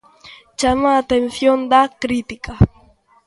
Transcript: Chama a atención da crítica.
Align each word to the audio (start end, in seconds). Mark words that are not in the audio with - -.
Chama 0.59 0.89
a 0.93 1.01
atención 1.03 1.57
da 1.71 1.81
crítica. 2.01 2.53